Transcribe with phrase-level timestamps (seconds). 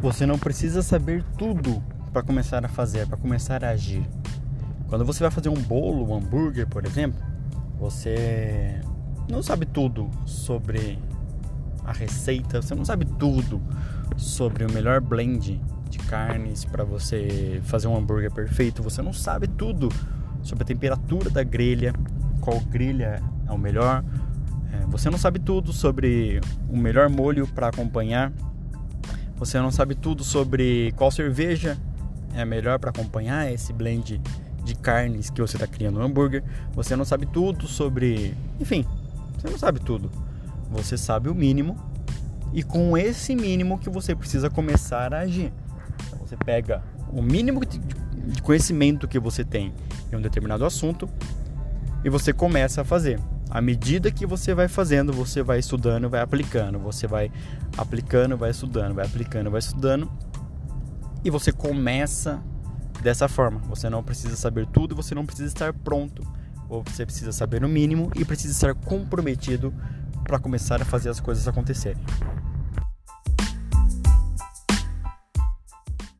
[0.00, 1.82] Você não precisa saber tudo
[2.12, 4.06] para começar a fazer, para começar a agir.
[4.88, 7.20] Quando você vai fazer um bolo, um hambúrguer, por exemplo,
[7.78, 8.80] você
[9.28, 10.98] não sabe tudo sobre
[11.84, 13.60] a receita, você não sabe tudo
[14.16, 19.46] sobre o melhor blend de carnes para você fazer um hambúrguer perfeito, você não sabe
[19.46, 19.88] tudo
[20.42, 21.92] sobre a temperatura da grelha,
[22.40, 24.04] qual grelha é o melhor,
[24.72, 28.32] é, você não sabe tudo sobre o melhor molho para acompanhar,
[29.36, 31.76] você não sabe tudo sobre qual cerveja
[32.34, 34.20] é melhor para acompanhar esse blend
[34.64, 36.42] de carnes que você está criando no hambúrguer.
[36.74, 38.34] Você não sabe tudo sobre.
[38.60, 38.84] Enfim,
[39.38, 40.10] você não sabe tudo.
[40.70, 41.76] Você sabe o mínimo
[42.52, 45.52] e com esse mínimo que você precisa começar a agir.
[46.06, 49.72] Então, você pega o mínimo de conhecimento que você tem
[50.12, 51.08] em um determinado assunto
[52.04, 53.20] e você começa a fazer.
[53.48, 57.30] À medida que você vai fazendo, você vai estudando, vai aplicando, você vai
[57.76, 60.10] aplicando, vai estudando, vai aplicando, vai estudando
[61.24, 62.42] e você começa
[63.02, 63.60] dessa forma.
[63.68, 66.22] Você não precisa saber tudo, você não precisa estar pronto.
[66.68, 69.72] Ou você precisa saber o mínimo e precisa estar comprometido
[70.24, 72.02] para começar a fazer as coisas acontecerem.